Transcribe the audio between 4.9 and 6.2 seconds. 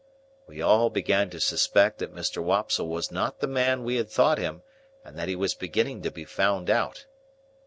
and that he was beginning to